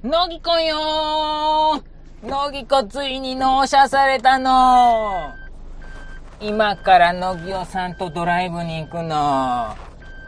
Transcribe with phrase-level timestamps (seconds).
[0.00, 5.32] 乃木子よー乃木子ついに納車されたの
[6.40, 9.74] 今から乃木尾さんとドライブに行くの。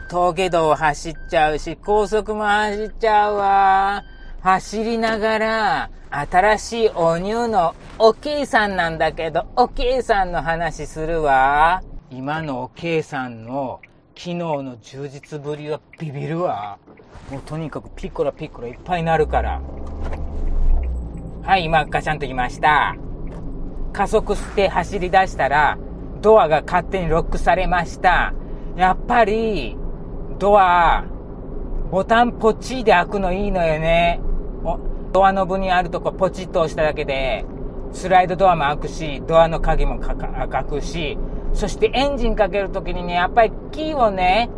[0.09, 4.03] 峠道走っちゃうし、高速も走っちゃうわ。
[4.41, 11.81] 走りながら、新しいお乳のおけいさんなんだけど、おけいさんの話するわ。
[12.09, 13.79] 今のおけいさんの
[14.15, 16.77] 機能の充実ぶりはビビるわ。
[17.29, 19.61] もうとにかくピッコラピッコラいっぱいになるから。
[21.43, 22.95] はい、今ガチャンと来ました。
[23.93, 25.77] 加速して走り出したら、
[26.21, 28.33] ドアが勝手にロックされました。
[28.75, 29.75] やっぱり、
[30.39, 31.03] ドア、
[31.89, 34.21] ボタンポチで開くのいいのよね。
[35.11, 37.43] ドアノブにあるとこポチッと押しただけで、
[37.91, 41.17] スライドドアも開くし、ドアの鍵も開くし、
[41.53, 44.49] そしてエンジンかけるときにね、やっぱりキーをね、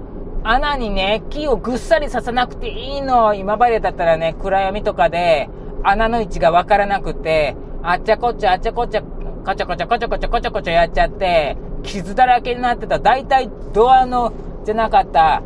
[0.44, 3.34] 穴にね、キーをぐっさり刺さなくていいの。
[3.34, 5.50] 今までだったらね、暗闇とかで
[5.84, 13.00] 穴の位置がわからなくて、あっちゃこっちゃあっちゃこっちゃ、こちょこちょこちょこちょこちょこちょやっちゃって、傷だらけになってた。
[13.00, 14.34] 大体ドアの、
[14.66, 15.42] じゃなかった、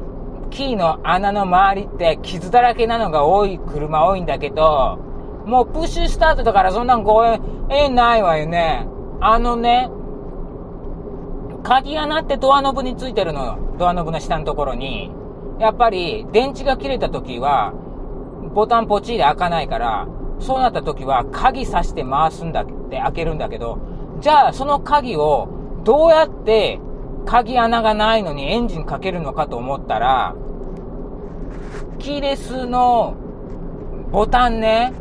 [0.50, 4.98] キーの穴の周りって傷だらけなのが多い車多いんだけど、
[5.45, 8.88] もうプッシュスタートだからそんなんご縁ないわよね。
[9.20, 9.89] あのね、
[11.64, 13.58] 鍵穴ってドアノブについてるの。
[13.78, 15.12] ドアノブの下のところに。
[15.60, 17.74] やっぱり、電池が切れた時は、
[18.54, 20.08] ボタンポチーで開かないから、
[20.40, 23.80] そうなった時は鍵さして回すんだって開けるんだけど、
[24.20, 25.48] じゃあその鍵を
[25.84, 26.80] どうやって
[27.26, 30.36] 鍵穴がないのにエンジンかけるのかと思ったら、
[32.00, 33.16] キーレスの
[34.12, 34.94] ボタンね、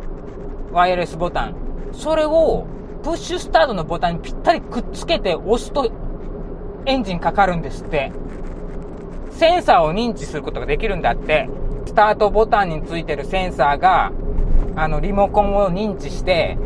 [0.73, 1.55] ワイヤレスボタン。
[1.93, 2.67] それを
[3.03, 5.91] プッシュスタートのボタンにぴったりくっつけて押すと
[6.87, 8.13] エンジンかかるんですって。
[9.31, 11.49] センサーを認知することができるんだって。
[11.85, 14.13] スタートボタンについてるセンサーが、
[14.75, 16.57] あの、リモコンを認知して、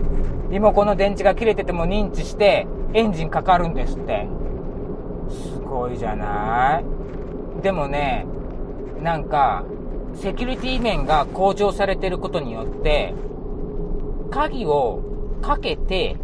[0.51, 4.27] リモコンの電池が切れてても認知して、エンジンかかるんですって。
[5.28, 6.81] すごいじゃな
[7.59, 7.62] い？
[7.62, 8.27] でもね、
[9.03, 9.65] なんか、
[10.15, 13.15] セキュリティ面が向上されてることによって、
[14.31, 15.03] 鍵を
[15.43, 16.17] かけて、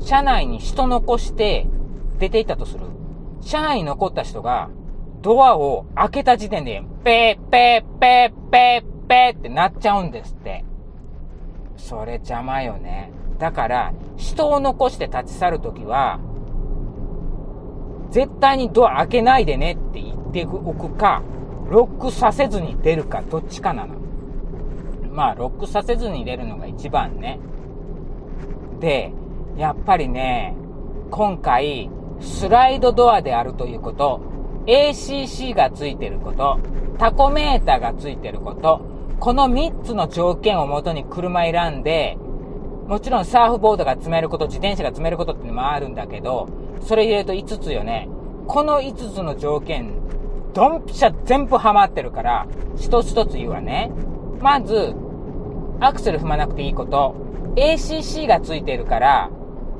[0.00, 1.66] 車内に人残して
[2.18, 2.80] 出ていったとする。
[3.46, 4.70] 車内に残った人が、
[5.22, 10.64] ドアを開けた時点で、ペーペーペーペーペーってなっちゃうんですって。
[11.76, 13.12] それ邪魔よね。
[13.38, 16.18] だから、人を残して立ち去るときは、
[18.10, 21.22] 絶対にドア開けないでねって言っておくか、
[21.70, 23.94] ロックさせずに出るか、どっちかなの。
[25.12, 27.38] まあ、ロックさせずに出るのが一番ね。
[28.80, 29.12] で、
[29.56, 30.56] やっぱりね、
[31.12, 31.88] 今回、
[32.20, 34.20] スライドドアであるということ、
[34.66, 36.58] ACC がついてること、
[36.98, 38.80] タコメーターがついてること、
[39.20, 42.18] この3つの条件をもとに車選んで、
[42.86, 46.48] もちろんサーフボードが積めること、自転車が積めることってのもあるんだけど、
[46.80, 48.08] それ入れると5つよね。
[48.46, 49.92] この5つの条件、
[50.54, 53.90] ドンピシャ全部ハマってるから、一つ一つ言うわね。
[54.40, 54.94] まず、
[55.80, 57.14] アクセル踏まなくていいこと、
[57.56, 59.30] ACC がついてるから、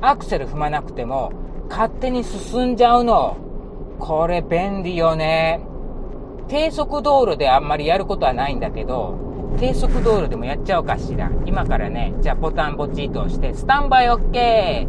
[0.01, 1.31] アクセル踏まなくても、
[1.69, 3.37] 勝手に進んじゃうの。
[3.99, 5.61] これ便利よね。
[6.47, 9.17] 低速道路であんまりやることはないんだけど、
[9.59, 11.29] 低速道路でもやっちゃおうかしら。
[11.45, 14.87] 今からね、じゃあボタンポチッと押して、スタンバイ OK!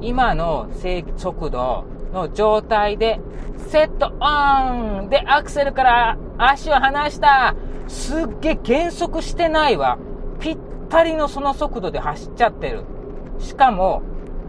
[0.00, 0.68] 今の
[1.16, 3.20] 速度の状態で、
[3.68, 7.54] セットオンで、アクセルから足を離した
[7.86, 9.98] すっげえ減速してないわ。
[10.40, 12.84] ぴったりのその速度で走っちゃってる。
[13.38, 14.02] しかも、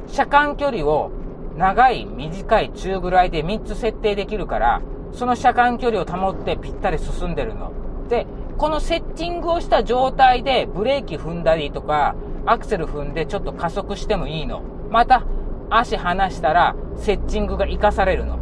[0.07, 1.11] 車間距離を
[1.59, 4.81] 長い、短い、中ぐらいで3つ設定できるから、
[5.11, 7.73] その車間距離を保ってぴったり進んでるの。
[8.07, 8.25] で、
[8.57, 12.15] このセッティングをした状態でブレーキ踏んだりとか、
[12.45, 14.61] アクセル踏んでちょっと加速してもいいの。
[14.89, 15.25] また、
[15.69, 18.39] 足離したら、セッティングが活かされるの。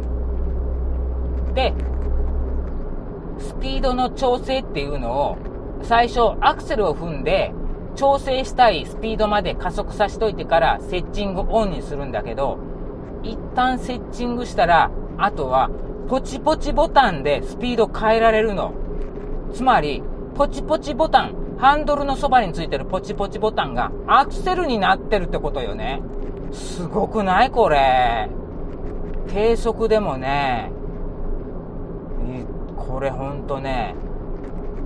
[1.54, 1.74] で、
[3.38, 5.36] スピードの調整っていうのを、
[5.82, 7.52] 最初アクセルを踏んで、
[7.96, 12.67] 調整したいスピードまで加速させといてからセッティングオンにするんだけど、
[13.22, 15.70] 一旦セッチングしたら、あとは、
[16.08, 18.72] ポチポチボタンでスピード変えられるの。
[19.52, 20.02] つまり、
[20.34, 26.00] ポチポチボタン、ハンドルのそばについてるポチポチボタンがアクセルになってるってことよね。
[26.52, 28.30] すごくないこれ。
[29.28, 30.70] 低速でもね、
[32.76, 33.94] これほんとね、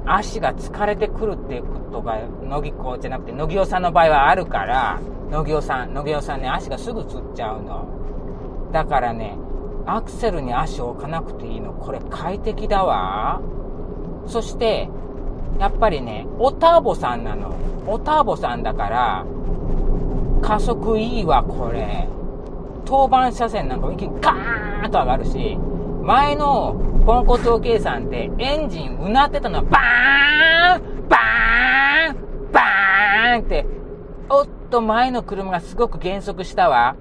[0.04, 5.00] 足が疲れてくるっていうことが、乃木子じゃなくて、乃木尾さんの場合はあるから、
[5.30, 7.86] 乃木尾さん、乃木尾さんね、足がすぐつっちゃうの。
[8.72, 9.36] だからね、
[9.86, 11.72] アクセルに足を置かなくていいの。
[11.72, 13.40] これ快適だわ。
[14.26, 14.88] そして、
[15.58, 17.54] やっぱりね、オターボさんなの。
[17.86, 19.26] オターボさんだから、
[20.40, 22.08] 加速いいわ、これ。
[22.84, 25.58] 当番車線なんかも一気にガーンと上がるし、
[26.02, 26.74] 前の
[27.06, 33.66] ポンコツ OK さんってエンジンうなってたのはバーンバーンバーンって、
[34.28, 36.96] おっと前の車がすごく減速したわ。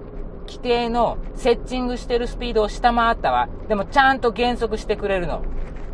[0.52, 3.48] 規定のセッチングしてるスピードを下回ったわ。
[3.70, 5.44] でもちゃんと減速してくれるの。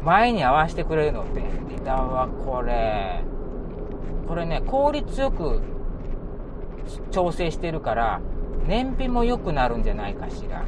[0.04, 1.26] 前に合わせてくれるの。
[1.26, 3.24] 便利だわ、これ。
[4.28, 5.62] これね、効率よく
[7.12, 8.20] 調整してるから、
[8.66, 10.64] 燃費も良くなるんじゃないかしら。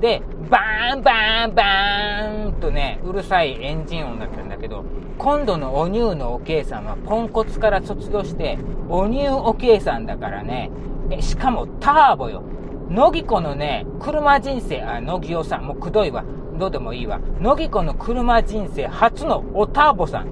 [0.00, 0.20] で、
[0.50, 4.84] バーンバーンバーンとね、うるさいエンジン音だったんだけど、
[5.16, 8.58] 今度のお乳のおけいさんはポンコツから卒業して、
[8.88, 10.72] お乳おけいさんだからね、
[11.20, 12.42] しかもターボよ。
[12.88, 16.24] 乃木子のね、車人生、あ、乃木おさん、もうくどいわ。
[16.58, 17.20] どうでもいいわ。
[17.40, 20.28] 乃木子の車人生初のおターボさん。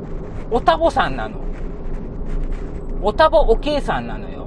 [0.50, 1.38] おタボさんなの。
[3.02, 4.46] おタボおけいさんなのよ。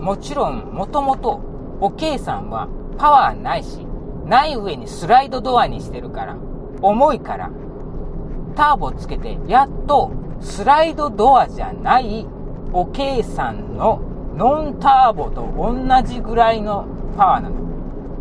[0.00, 1.40] もちろん、もともと、
[1.80, 2.68] おけいさんは
[2.98, 3.86] パワーないし、
[4.24, 6.36] ない上にスライドドアにしてるから、
[6.82, 7.50] 重いから、
[8.54, 12.26] ターボつけて、やっとスライドドアじゃない
[12.72, 14.00] おけいさんの
[14.36, 16.86] ノンターボと同じぐらいの
[17.16, 17.56] パワーなの。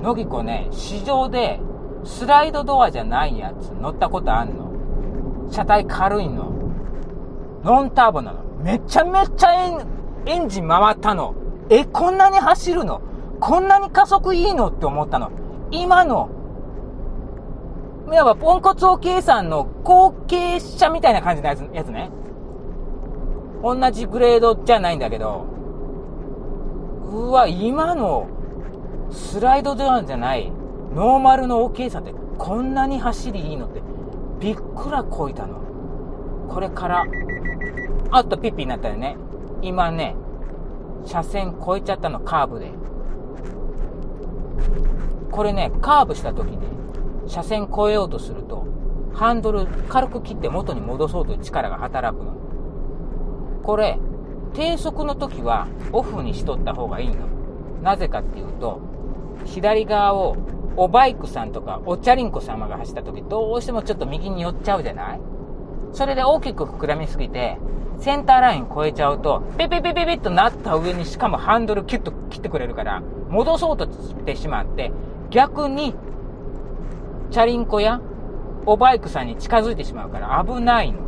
[0.02, 1.60] 乃木子ね、市場で
[2.06, 5.50] スライドドアじゃないやつ乗ったことあんの。
[5.52, 6.52] 車体軽いの。
[7.64, 8.40] ノンターボなの。
[8.64, 9.54] めちゃめちゃ
[10.26, 11.36] エンジン回ったの。
[11.70, 13.02] え、こんなに走るの？
[13.40, 15.32] こんなに加速いいのって思ったの。
[15.72, 16.30] 今の、
[18.08, 22.10] いわばポンコツオ計算の後継者みたいな感じのやつやつね。
[23.62, 25.48] 同じグレードじゃないんだけど、
[27.16, 28.28] うわ、今の
[29.10, 30.52] スライドドアンじゃない、
[30.94, 33.82] ノーマルの OK さんってこんなに走りいいのって
[34.42, 35.62] びっくらこいたの。
[36.50, 37.06] これから、
[38.12, 39.16] あっとピッピになったよね。
[39.62, 40.16] 今ね、
[41.06, 42.72] 車線越えちゃったの、カーブで。
[45.32, 46.60] これね、カーブした時に、
[47.28, 48.66] 車線越えようとすると、
[49.14, 52.34] ハンドル軽く切って元に戻そうという力が働くの。
[53.64, 53.98] これ、
[54.56, 57.28] 低速の時はオフにしとった方がいいの。
[57.84, 58.80] なぜかっていうと、
[59.46, 60.38] 左側を
[60.78, 65.22] おバイクさんとかおチャリンコ様が走った時どうしてもちょっと右に寄っちゃうじゃない？
[65.94, 67.58] それで大きく膨らみすぎて、
[68.00, 74.92] センターライン越えちゃうと、ピピピピピッとなった上にしかもハンドルキュッと切ってくれるから、戻そうとしてしまって、
[75.30, 75.96] 逆に、
[77.32, 78.02] チャリンコや
[78.66, 81.00] おバイクさんに近づいてしまうから危ないの。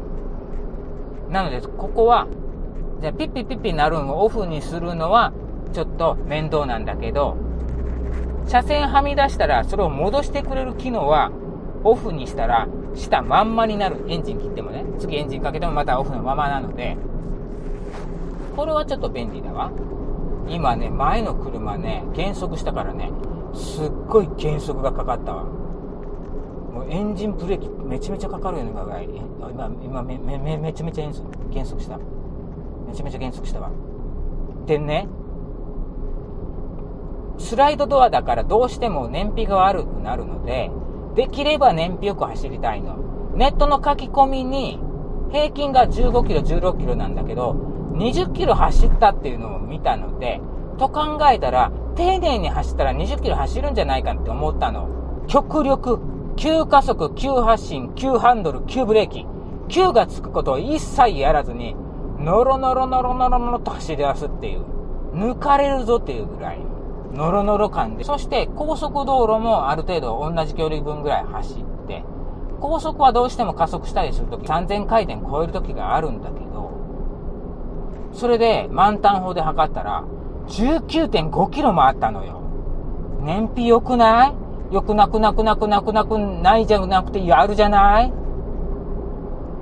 [1.29, 2.27] なので、ここは、
[3.01, 5.33] じゃあピッピッピッピになるのをオフにするのは、
[5.73, 7.37] ちょっと面倒なんだけど、
[8.47, 11.31] 車線はみ出したら、それを戻してくれる機能は、
[11.83, 14.03] オフにしたら、下まんまになる。
[14.07, 14.83] エンジン切ってもね。
[14.99, 16.97] 次エンジンかけてもまたオフのままなので、
[18.55, 19.71] これはちょっと便利だわ。
[20.47, 23.11] 今ね、前の車ね、減速したからね、
[23.53, 25.43] すっごい減速がかかったわ。
[25.43, 31.05] もうエンジンブレーキめちゃめちゃかかるようなぐらい、今、今め、め、め、めちゃめちゃ
[31.51, 31.99] 減速した。
[32.87, 33.69] めちゃめちゃ減速したわ。
[34.65, 35.07] でね、
[37.37, 40.71] スライドドアだからどうしても燃費が悪くなるので、
[41.15, 42.97] できれば燃費よく走りたいの。
[43.35, 44.79] ネットの書き込みに、
[45.31, 47.53] 平均が15キロ、16キロなんだけど、
[47.93, 50.41] 20キロ走ったっていうのを見たので、
[50.77, 54.87] と考えたら、丁寧に走ったら20キロ走るんじゃないかって思ったの。
[55.27, 55.99] 極力、
[56.35, 59.25] 急加速、急発進、急ハンドル、急ブレーキ。
[59.69, 61.75] 急がつくことを一切やらずに、
[62.27, 64.65] ノロノロノロノロノロと走り出すっていう。
[65.13, 66.59] 抜かれるぞっていうぐらい。
[67.13, 68.03] ノロノロ感で。
[68.03, 72.03] そして高速道路もある程度同じ距離分ぐらい走って、
[72.59, 80.03] 高速はどうしても加速したりするとき3000回転超えるときがあるんだけど、それで満タン砲で測ったら、
[80.47, 82.41] 19.5キロもあったのよ。
[83.21, 84.33] 燃費良くない？
[84.71, 88.11] 良くなくなくなくなくなくないじゃなくてやるじゃない？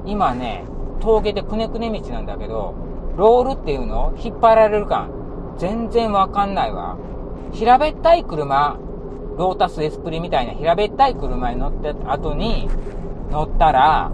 [0.07, 0.65] 今ね、
[1.01, 2.73] 峠でくねくね道なんだけど、
[3.17, 4.13] ロールっていうの？
[4.17, 5.09] 引っ張られる感、
[5.57, 6.97] 全然わかんないわ。
[7.53, 8.77] 平べったい車、
[9.37, 12.69] ロータスエスプリみたいな平べったい車に乗った後に、
[13.31, 14.11] 乗ったら、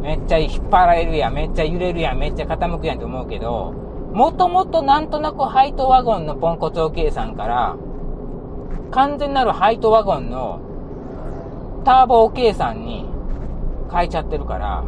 [0.00, 3.72] めっちゃ引っ張られるやん、めっちゃ揺れるやん、めっちゃ傾くやんと思うけど、
[4.12, 7.76] もともとなんとなくハイトワゴンのポンコツオ計算から、
[8.90, 10.60] 完全なるハイトワゴンの
[11.84, 13.06] ターボお計算に
[13.90, 14.84] 変えちゃってるから、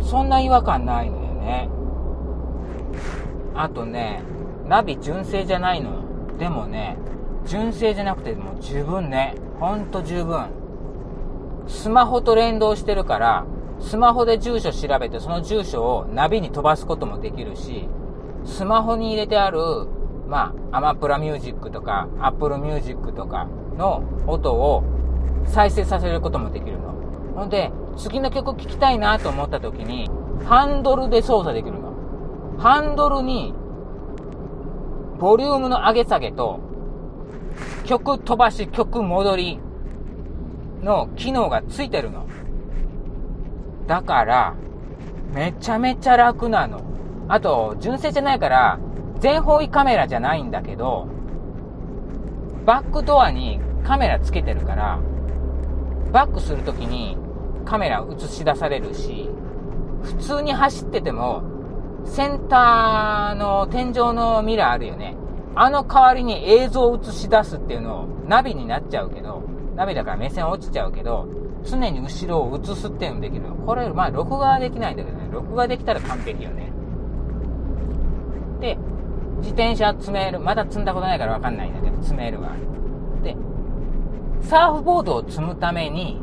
[0.00, 1.68] そんな違和感ないのよね。
[3.54, 4.22] あとね、
[4.66, 5.96] ナビ純正じゃないのよ。
[6.38, 6.96] でもね、
[7.46, 9.34] 純正じゃなくてもう十分ね。
[9.58, 10.46] ほんと十分。
[11.66, 13.46] スマホと連動してるから、
[13.80, 17.88] スマホで住所調べてその住所をナビに飛ばすこともできるし、
[18.44, 19.58] スマホに入れてある、
[20.28, 24.84] まあ、アマプラミュージックとか、アップルミュージックとかの音を
[25.46, 26.94] 再生させることもできるの。
[27.34, 30.10] ほんで、次の曲聴きたいなと思った時に、
[30.44, 31.92] ハンドルで操作できるの。
[32.58, 33.54] ハンドルに、
[35.18, 36.60] ボリュームの上げ下げと、
[37.84, 39.60] 曲飛ばし、曲戻り
[40.82, 42.26] の機能がついてるの。
[43.86, 44.54] だから、
[45.32, 46.80] めちゃめちゃ楽なの。
[47.28, 48.78] あと、純正じゃないから、
[49.20, 51.08] 全方位カメラじゃないんだけど、
[52.64, 54.98] バックドアにカメラつけてるから、
[56.12, 57.16] バックするときに
[57.66, 59.28] カメラ映し出されるし、
[60.02, 61.42] 普通に走ってても、
[62.06, 65.16] センターの天井のミラーあるよね。
[65.54, 69.42] あの代わりに映像を映し出すっていうのをナビになっちゃうけど、
[69.74, 71.26] ナビだから目線落ちちゃうけど、
[71.64, 73.56] 常に後ろを映すっていうのできるの。
[73.56, 75.28] これ、まあ、録画はできないんだけどね。
[75.32, 76.70] 録画できたら完璧よね。
[78.60, 78.78] で、
[79.38, 80.38] 自転車積める。
[80.40, 82.50] まだ積んだことないからわかんないんだけど、積めるわ。
[83.22, 83.36] で、
[84.42, 86.20] サーフボードを積むために、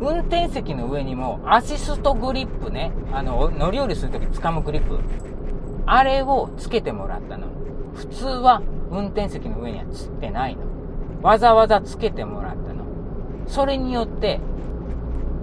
[0.00, 4.98] 運転席の上にもアシストグリップね、あの、乗り降りするとき掴むグリップ。
[5.86, 7.46] あれをつけてもらったの。
[7.94, 10.62] 普通は運転席の上にはつってないの。
[11.22, 12.84] わざわざつけてもらったの。
[13.46, 14.40] それによって、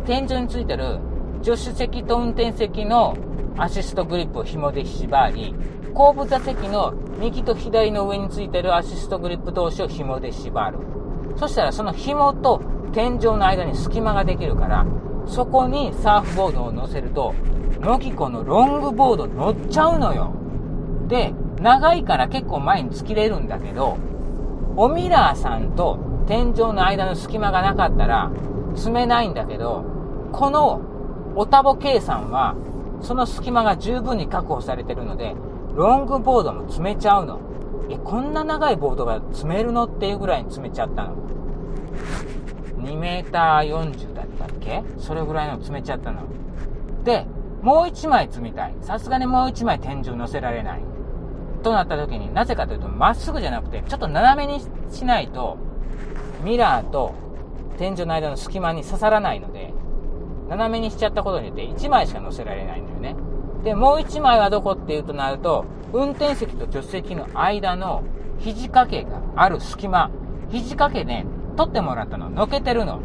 [0.05, 0.99] 天井についてる
[1.41, 3.17] 助手席と運転席の
[3.57, 5.55] アシストグリップを紐で縛り、
[5.93, 10.77] 後部座席の右と左の上についてるアシストグリップ同士を紐で縛る。
[11.37, 12.61] そしたらその紐と
[12.93, 14.85] 天井の間に隙間ができるから、
[15.25, 17.33] そこにサーフボードを乗せると、
[17.81, 20.31] ノキコのロングボード乗っちゃうのよ。
[21.07, 23.97] で、長いから結構前に突きれるんだけど、
[24.75, 25.97] おミラーさんと
[26.27, 28.31] 天井の間の隙間がなかったら
[28.75, 29.83] 積めないんだけど、
[30.31, 30.81] この
[31.35, 32.55] オタボ計算は、
[33.01, 35.35] その隙間が十分に確保されてるので、
[35.75, 37.39] ロングボードも積めちゃうの。
[37.89, 39.85] え、こんな長いボードが積めるの？
[39.85, 41.15] っていうぐらいに積めちゃったの。
[42.83, 44.83] 2 m 40だったっけ？
[44.97, 46.21] それぐらいの積めちゃったの。
[47.03, 47.25] で、
[47.61, 48.75] もう1枚積みたい。
[48.81, 50.81] さすがにもう1枚天井乗せられない。
[51.63, 54.61] となった時になぜかというと、まっすぐじゃなくて、ちょっと斜めに
[54.91, 55.57] しないと、
[56.43, 57.13] ミラーと
[57.77, 59.73] 天井の間の隙間に刺さらないので、
[60.49, 63.15] 斜めにしちゃったことによって1枚しか乗せられないんだよね。
[63.63, 65.63] で、もう1枚はどこっていうとなると、
[65.93, 68.03] 運転席と助手席の間の
[68.39, 70.11] 肘掛けがある隙間、
[70.49, 71.25] 肘掛けね、
[71.55, 72.99] 取ってもらったの、のけてるの。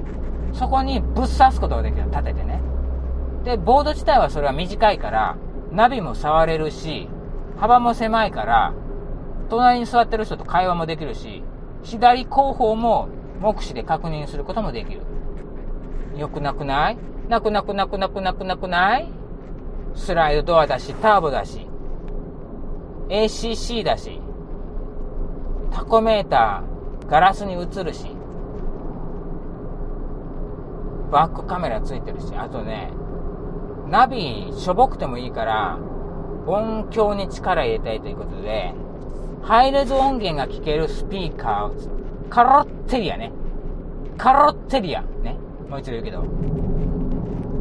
[0.52, 2.62] そこにぶっ刺すことができる、立ててね。
[3.44, 5.36] で、ボード自体はそれは短いから、
[5.70, 7.08] ナビも触れるし、
[7.58, 8.72] 幅も狭いから、
[9.50, 11.42] 隣に座ってる人と会話もできるし、
[11.82, 13.08] 左後方も
[13.40, 15.02] 目視で確認することもできる。
[16.16, 16.98] よくなくない？
[17.28, 19.12] なくなくなくなくなくなくない？
[19.94, 21.66] スライドドアだし、ターボだし、
[23.08, 24.20] ACC だし、
[25.70, 28.10] タコメーター、ガラスに映るし、
[31.10, 32.90] バックカメラついてるし、あとね、
[33.88, 35.78] ナビしょぼくてもいいから、
[36.46, 38.74] 音響に力入れたいということで、
[39.42, 43.32] ハイレゾ音源が聴けるスピーカーを、カロッテリアね。
[44.16, 45.02] カロッテリア。
[45.22, 45.36] ね。
[45.68, 46.24] もう一度言うけど。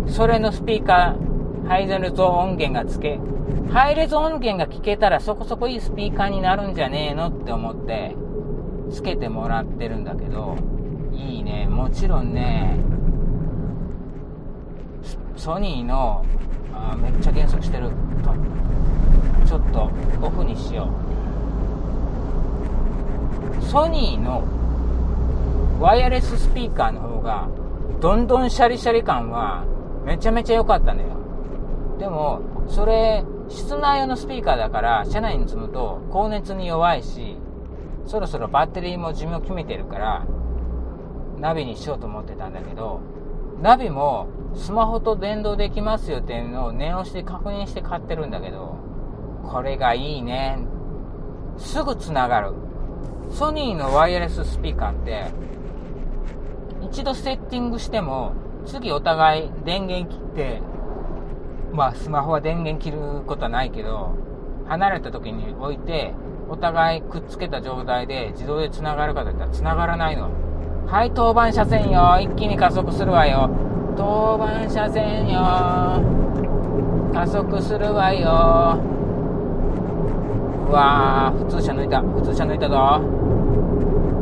[0.07, 3.19] それのスピーカー、ハイレゾ音源がつけ、
[3.71, 8.15] ハイレゾ音源が聞けたらそこそこいいスピーカーになるんじゃねえのって思って、
[8.89, 10.55] つけてもらってるんだけど、
[11.13, 11.67] いいね。
[11.67, 12.77] もちろんね、
[15.37, 16.25] ソニーの、
[16.73, 17.91] あめっちゃ減速してる。
[19.47, 19.89] ちょっと
[20.21, 20.89] オフにしよ
[23.61, 23.63] う。
[23.63, 24.43] ソニーの
[25.79, 27.47] ワイヤレススピーカーの方が、
[28.01, 29.63] どんどんシャリシャリ感は
[30.05, 31.09] めちゃめちゃ良かったのよ。
[31.99, 37.37] でも、それ、室内用のスピーカーだから、車内に積むと高熱に弱いし、
[38.05, 40.25] そろそろバッテリーも寿命決めてるから、
[41.39, 42.99] ナビにしようと思ってたんだけど、
[43.61, 48.77] ナビもスマホと連動できますよっていうのを念押して確認して買ってるんだけど、
[49.43, 50.59] これがいいね。
[51.57, 52.53] すぐ繋がる。
[53.31, 55.31] ソニーのワイヤレススピーカーって、
[56.83, 58.33] 一度セッティングしても、
[58.65, 60.61] 次お互い電源切って、
[61.73, 64.15] まあスマホは電源切ることはないけど、
[64.67, 66.13] 離れた時に置いて、
[66.49, 70.29] お互いくっつけた状態で自動で繋がるかといったら繋がらないの。
[70.89, 72.17] はい、当番車線よ。
[72.21, 73.49] 一気に加速するわよ。
[73.97, 75.41] 当番車線よ。
[77.13, 78.79] 加速するわよ。
[80.69, 82.01] うわー、普通車抜いた。
[82.01, 83.01] 普通車抜いたぞ。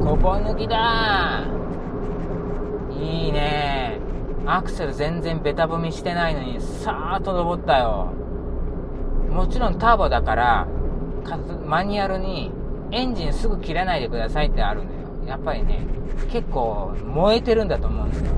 [0.04, 1.44] ここ抜きだ
[2.92, 4.00] いいね
[4.48, 8.12] アクセル全然ベタ踏みしてないのに、さーっと登ったよ。
[9.30, 10.68] もちろんターボだから、
[11.64, 12.52] マニュアルに
[12.90, 14.95] エンジンすぐ切らないでくださいってあるのよ。
[15.25, 15.86] やっぱりね、
[16.29, 18.32] 結構燃えてるんだと思うんですよ。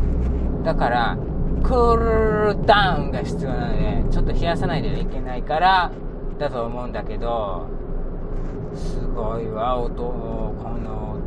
[0.63, 1.17] だから、
[1.63, 5.91] クールダウンが必要なので、ちょっと冷やさないといけないから、
[6.37, 7.67] だと思うんだけど、
[8.73, 11.17] すごいわ、音、この、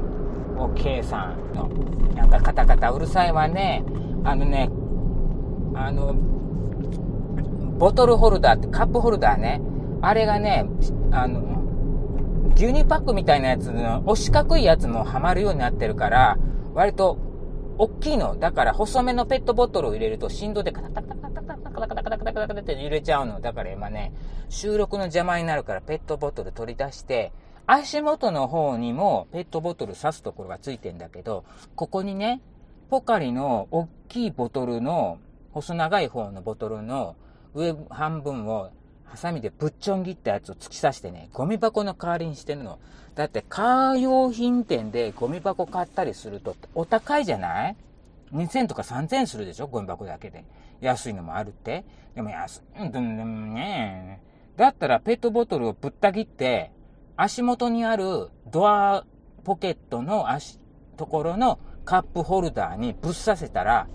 [0.58, 1.68] おけいさんの、
[2.14, 3.82] なんかカタカタうるさいわね。
[4.24, 4.70] あのね、
[5.74, 6.14] あの、
[7.78, 9.60] ボトルホルダーってカップホルダーね。
[10.02, 10.66] あれがね、
[11.10, 11.59] あの、
[12.54, 16.38] 牛乳パックみたいなやつの、お四角いやつもはまるようになってるから、
[16.74, 17.18] 割と、
[17.78, 18.38] 大きいの。
[18.38, 23.40] だから、細めのペットボトルを入れると振動でカタカタカタカタカタカタカタカタカタカタって揺れちゃうの。
[23.40, 24.12] だから今ね、
[24.50, 27.32] 収録の邪魔になるからペットボトル取り出して、
[27.66, 32.42] 足元の方にもペットボトル刺すところがついてんだけど、ここにね、
[32.90, 35.18] ポカリの大きいボトルの、
[35.52, 37.16] 細長い方のボトルの
[37.54, 38.70] 上半分を
[39.10, 42.78] ハサミでぶっちょん切ったやつを突き刺してね、ゴミ箱の代わりにしてるの。
[43.16, 47.76] だってカー用品店でゴミ箱買ったりするとお高いじゃない
[48.32, 49.66] ?2000 とか3000するでしょ？
[49.66, 50.44] ゴミ箱だけで。
[50.80, 51.84] 安いのもあるって。
[52.14, 54.22] でも安い、でもね。
[54.56, 56.70] だったらペットボトルをぶった切って、
[57.16, 59.04] 足元にあるドア
[59.44, 60.60] ポケットの足、
[60.96, 63.88] ところのカップホルダーにぶっ刺せたら、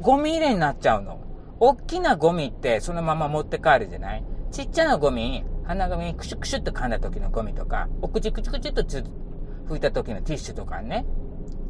[0.00, 1.20] ゴミ入れになっちゃうの。
[1.58, 4.24] 大きなゴミってそのまま持って帰るじゃない？
[4.50, 11.06] ちっちゃなゴミ、鼻ゴミクシュクシュって噛んだ時のゴミとか、お口クチクチっと拭いた時のティッシュとかね、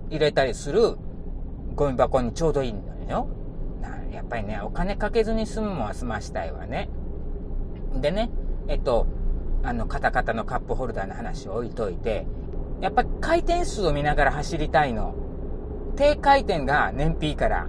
[0.08, 0.96] 入れたりする
[1.74, 3.28] ゴミ箱にちょうどいいのよ。
[4.12, 6.88] やっぱりね、お金かけずに済むもんは済ましたいわね。
[8.00, 8.30] でね、
[8.68, 9.06] えっと、
[9.62, 12.26] あの、カタカタのカップホルダーの話を置いといて、
[12.80, 15.14] やっぱ回転数を見ながら走りたいの。
[15.96, 17.68] 低回転が燃費から、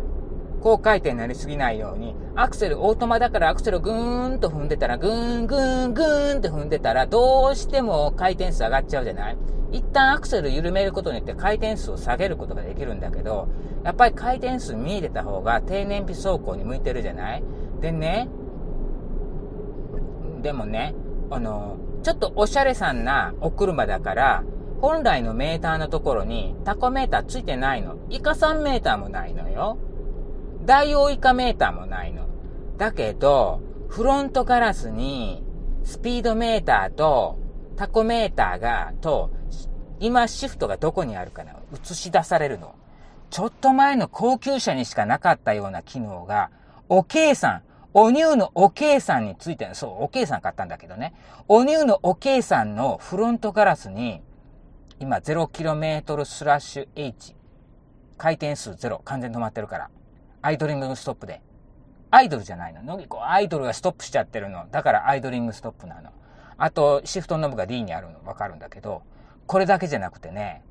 [0.62, 9.38] 高回転になりすぎないように、アクセル、オートマだからアクセルをぐーんと踏んでたら、ぐーん、ぐーん、ぐーんって踏んでたら、どうしても回転数上がっちゃうじゃない？
[9.74, 13.48] 一旦アクセル緩めることによって回転数を下げることができるんだけど、
[13.84, 17.44] やっぱり回転数見えてた方が低燃費走行に向いてるじゃない？
[17.80, 18.28] でね、
[20.42, 20.96] でもね、
[21.30, 24.44] あの、ちょっとおしゃれさんなお車だから、
[24.82, 27.98] 本来のメーターのところにタコメーターついてないの。
[28.10, 29.78] イカ3メーターもないのよ。
[30.66, 32.28] ダイオウイカメーターもないの。
[32.78, 35.44] だけど、フロントガラスに、
[35.84, 37.40] スピードメーターと、
[37.76, 39.32] タコメーターが、と、
[40.00, 42.76] 今シフトがどこにあるかな映し出されるの。
[43.30, 46.50] ちょっと前の高級車にしかなかったような機能が、
[46.90, 51.14] おけいさん、お乳のおけいさんについて、そう、おけいさん買ったんだけどね。
[51.48, 54.22] お乳のおけいさんのフロントガラスに、
[55.00, 57.36] 今 0km スラッシュ H。
[58.18, 59.02] 回転数0。
[59.04, 59.90] 完全止まってるから。
[60.42, 61.42] アイドリングストップで。
[62.10, 62.84] アイドルじゃないの。
[62.84, 64.66] のぎこアイドルがストップしちゃってるの。
[64.72, 66.10] だからアイドリングストップなの。
[66.58, 69.04] あと、シフトノブが D にあるのわかるんだけど、
[69.48, 70.64] これだけじゃなくてね、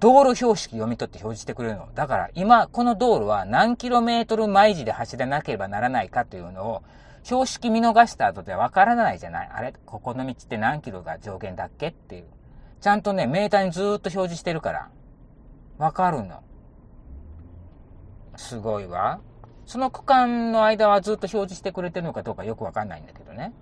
[0.00, 1.88] 道路標識読み取って表示してくれるの。
[1.94, 6.82] だから今、この道路は何キロメートル毎時で走らなければならないかというのを、
[7.22, 9.72] 標識見逃した後ではわからないじゃないあれ？
[9.86, 11.88] ここの道って何キロが上限だっけ？
[11.88, 12.24] っていう。
[12.82, 14.90] ちゃんとね、メーターにずーっと表示してるから。
[15.78, 16.42] わかるの。
[18.36, 19.20] すごいわ。
[19.66, 23.52] その区間の間はずっと表示してくれてるのかどうかよくわかんないんだけどね。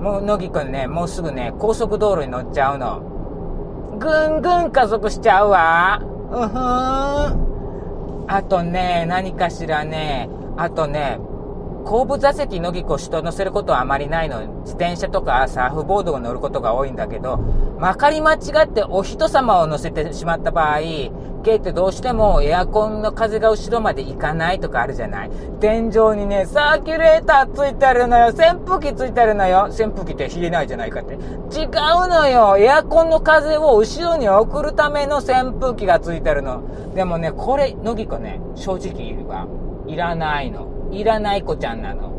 [0.00, 3.00] もう、乃木くんね、もうすぐね、高速道路に乗っちゃうの。
[3.98, 6.00] ぐんぐん加速しちゃうわ。
[6.30, 8.24] うふーん。
[8.28, 11.18] あとね、何かしらね、あとね、
[11.84, 14.46] 後部座席のぎこ人乗せることはあまりないの。
[14.62, 17.38] 自転車とかサーフボードを乗ることが多いんだけど、
[17.78, 20.80] まかり間違ってお人様を乗せてしまった場合、
[21.42, 28.28] K ってどうしてもエアコンの風が後ろまで行かないとかあるじゃない天井にね、サーキュレーターついてるのよ。
[28.28, 29.68] 扇風機ついてるのよ。
[29.70, 31.14] 扇風機って冷えないじゃないかって。
[31.14, 31.20] 違う
[32.08, 32.56] のよ。
[32.58, 36.62] エアコンの風を後ろに送るための扇風機がついてるの。
[36.94, 39.46] でもね、これ、のぎこね、正直言えば、
[39.86, 40.66] いらないの。
[40.90, 42.10] いらない子ちゃんなの。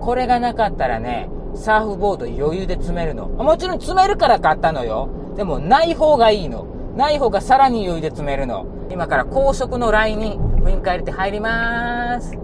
[0.00, 3.26] これがなかったらね、サーフボード余裕で積めるの。
[3.26, 5.08] もちろん積めるから買ったのよ。
[5.36, 6.66] でもない方がいいの。
[6.96, 8.66] ない方がさらに余裕で積めるの。
[8.90, 12.36] 今から高速のラインにウインカー入れて入ります。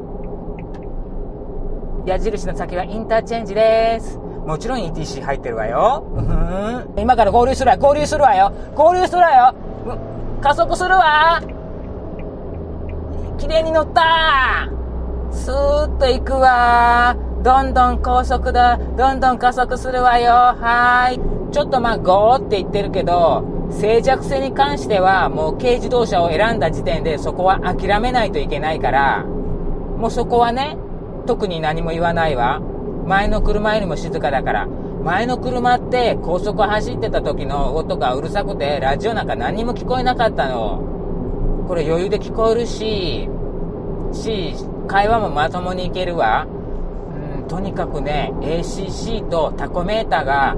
[2.06, 4.18] 矢印の先はインターチェンジです。
[4.18, 6.06] もちろん ETC 入ってるわよ。
[6.96, 9.54] 今から合流するわ合流するわよ合流するわよ
[10.40, 11.42] 加速するわ
[13.36, 14.68] 綺麗に乗った
[15.30, 18.78] スーッと行くわどんどん高速だ。
[18.96, 20.32] どんどん加速するわよ。
[20.32, 21.52] はーい。
[21.52, 30.76] ちょっとまあゴーって言ってるけど、静寂性に関してはもう軽自動車を選んだ時点でそこは諦めないといけないから、もうそこはね、
[31.26, 32.60] 特に何も言わないわ。
[33.06, 34.68] 前の車よりも静かだから。
[35.04, 41.64] 前の車って高速走ってた時の音がうるさくて、ラジオなんか何も聞こえなかったの。
[41.68, 43.28] これ余裕で聞こえるし、
[44.12, 44.54] し、
[44.86, 46.46] 会話もまともにいけるわ。
[47.36, 50.56] うん、とにかくね、ACC とタコメーターが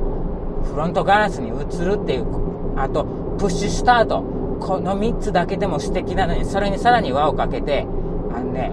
[0.64, 2.26] フロントガラスに映るっていう、
[2.76, 3.04] あと、
[3.38, 4.22] プッシュスタート。
[4.60, 7.86] この3つだけでも素敵なのに、それにさらに輪をかけて、
[8.34, 8.72] あのね、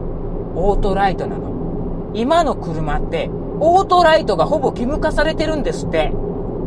[0.55, 2.12] オートライトなの。
[2.13, 3.29] 今の車って、
[3.60, 6.12] オートライトがほぼ義務化されてるんですって。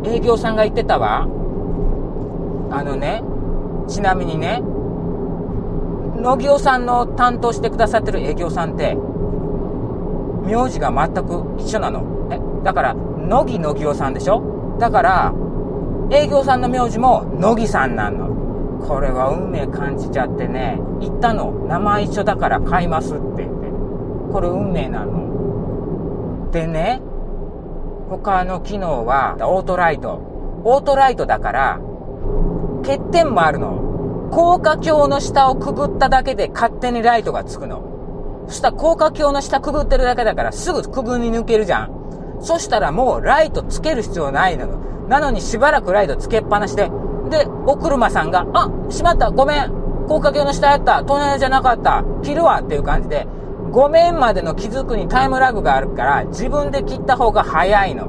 [0.03, 1.27] 営業さんが言ってたわ。
[2.71, 3.21] あのね、
[3.87, 4.63] ちなみにね、
[6.17, 8.97] 野木さんの担当してくださってる営業さんって、
[10.43, 12.03] 名字が全く一緒なの。
[12.31, 14.41] え、だから、野木野木さんでしょ？
[14.79, 15.33] だから、
[16.11, 18.27] 営業さんの名字も野木さんなんの。
[18.85, 21.51] これは運命感じちゃってね、言ったの。
[21.51, 23.67] 名前一緒だから買いますって言って。
[24.33, 26.49] これ運命なの。
[26.51, 27.01] でね、
[28.09, 30.19] 他の機能は、オートライト。
[30.65, 31.79] オートライトだから、
[32.83, 34.29] 欠点もあるの。
[34.31, 38.45] 高架橋の下をくぐっただけで勝手にライトがつくの。
[38.47, 42.37] そしたら高架橋の下くぐってるだけだからすぐくぐり抜けるじゃん。
[42.41, 44.67] そしたらもうライトつける必要ないの。
[45.11, 46.89] なのにしばらくライトつけっぱなしで。
[47.29, 49.69] で、お車さんが、あ、しまった、ごめん。
[50.07, 51.03] 高架橋の下やった。
[51.03, 52.05] 隣じゃなかった。
[52.23, 53.27] 切るわっていう感じで、
[53.73, 58.07] 5面までの気づくにタイムラグがあるから、自分で切った方が早いの。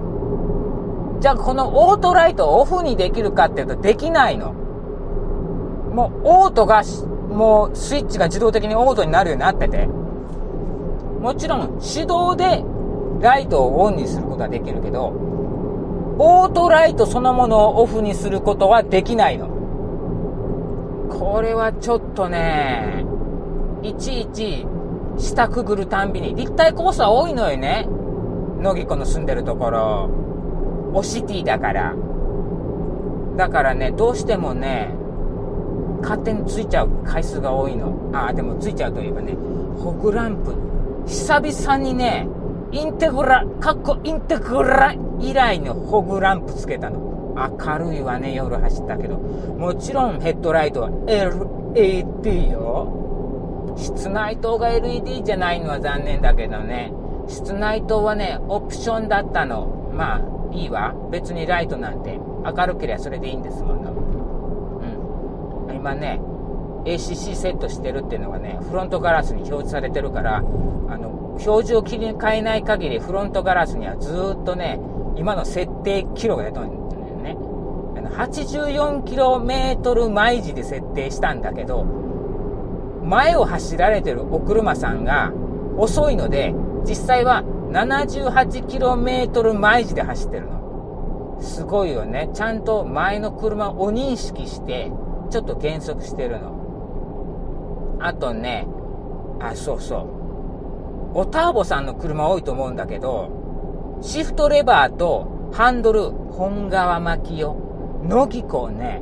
[1.19, 4.53] じゃあこのオートライトをオフにできるかっていうとできないの。
[4.53, 6.85] もうオートが、
[7.31, 9.89] もうスイッチが自動的にオートになるようになってて。
[11.21, 12.65] もちろん手動で
[13.21, 15.32] ライトをオンにすることはできるけど、
[16.19, 19.49] オートライトそのものをオフにすることはできないの。
[21.09, 23.05] これはちょっとね、
[23.83, 24.67] いちいち
[25.19, 27.89] 下くぐるたんびに、立体コースは多いのよね。
[28.61, 30.11] 野木子の住んでるところ。
[30.95, 31.95] オシティだから。
[33.37, 34.95] だからね、どうしてもね、
[36.03, 37.95] 勝手についちゃう回数が多いの。
[38.13, 39.37] ああ、でもついちゃうといえばね、
[39.79, 40.55] ホグランプ。
[41.07, 42.29] 久々にね、
[42.71, 47.13] インテグラ、かっこインテグラ以来のホグランプつけたの。
[47.35, 49.17] 明るいわね、夜走ったけど。
[49.17, 53.75] もちろんヘッドライトは LED よ。
[53.77, 56.93] 室内灯が LED じゃないのは残念だけどね。
[57.29, 59.67] 室内灯はね、オプションだったの。
[59.95, 60.95] まあ、いいわ。
[61.11, 63.93] 別にライトなんて明るければそれでいいんですもんの。
[63.93, 65.75] うん。
[65.75, 66.21] 今ね、
[66.85, 71.09] ACC セットしてるっていうのがね、フロントガラスに表示されてるから、あの、
[71.45, 74.81] 表示を切り替えない限りフロントガラスにはずっとね、
[75.17, 77.37] 今の設定キロが出てるんだよね。
[78.17, 81.85] 84km 毎時で設定したんだけど、
[83.03, 85.33] 前を走られてるお車さんが
[85.77, 91.39] 遅いので、実際は 78km 毎時で走ってるの。
[91.41, 92.31] すごいよね。
[92.35, 94.93] ちゃんと前の車を認識して、
[95.31, 96.53] ちょっと減速してるの。
[98.01, 98.69] あとね、
[99.41, 100.07] あ、そうそう。
[101.15, 103.42] オターボさんの車多いと思うんだけど、
[104.03, 107.57] シフトレバーとハンドル、本川巻きよ。
[108.03, 109.01] 乃木子ね。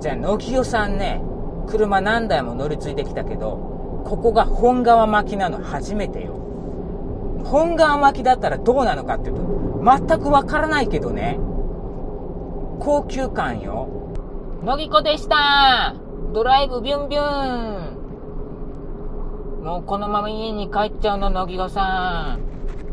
[0.00, 1.22] じゃあ、乃木代さんね、
[1.68, 6.32] 車何台も乗り継いできたけど、ここが本川巻きなの初めてよ。
[7.44, 9.42] 本川巻きだったらどうなのかっていうと、
[9.84, 11.38] 全くわからないけどね。
[12.80, 13.86] 高級感よ。
[14.64, 15.94] 乃木子でした
[16.32, 17.98] ドライブビュンビュ
[19.60, 22.51] ンもうこのまま家に帰っちゃうの、乃木子さん。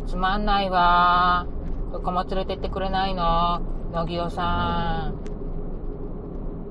[0.10, 1.45] つまんないわ
[1.93, 3.62] どこも連れてってくれないの？
[3.93, 5.38] 乃木尾さん。